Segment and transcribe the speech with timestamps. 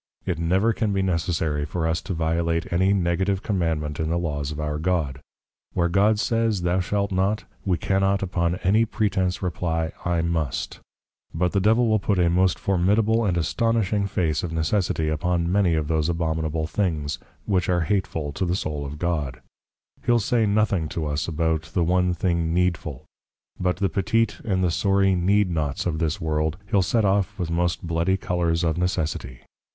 [0.25, 4.39] It never can be necessary for us to violate any Negative Commandment in the Law
[4.41, 5.19] of our God;
[5.73, 10.79] where God says, thou shalt not, we cannot upon any pretence reply, I must.
[11.35, 15.75] But the Devil will put a most formidable and astonishing face of necessity upon many
[15.75, 19.39] of those Abominable things, which are hateful to the soul of God.
[20.03, 23.05] He'll say nothing to us about, the one thing needful;
[23.59, 27.51] but the petite and the sorry Need nots of this world, he'll set off with
[27.51, 29.41] most bloody Colours of Necessity.